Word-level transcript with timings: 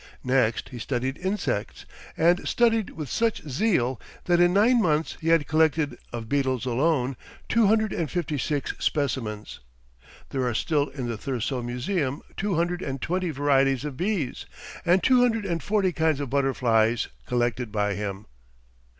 Next 0.23 0.69
he 0.69 0.79
studied 0.79 1.19
insects, 1.19 1.85
and 2.17 2.47
studied 2.49 2.89
with 2.89 3.07
such 3.07 3.47
zeal 3.47 4.01
that 4.25 4.39
in 4.39 4.51
nine 4.51 4.81
months 4.81 5.15
he 5.21 5.27
had 5.27 5.47
collected, 5.47 5.95
of 6.11 6.27
beetles 6.27 6.65
alone, 6.65 7.15
two 7.47 7.67
hundred 7.67 7.93
and 7.93 8.09
fifty 8.09 8.39
six 8.39 8.73
specimens. 8.79 9.59
There 10.31 10.43
are 10.43 10.55
still 10.55 10.87
in 10.87 11.07
the 11.07 11.19
Thurso 11.19 11.61
museum 11.61 12.23
two 12.35 12.55
hundred 12.55 12.81
and 12.81 12.99
twenty 12.99 13.29
varieties 13.29 13.85
of 13.85 13.95
bees, 13.95 14.47
and 14.87 15.03
two 15.03 15.21
hundred 15.21 15.45
and 15.45 15.61
forty 15.61 15.91
kinds 15.91 16.19
of 16.19 16.31
butterflies, 16.31 17.07
collected 17.27 17.71
by 17.71 17.93
him. 17.93 18.25